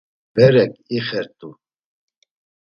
[0.35, 1.49] Berek ixert̆u.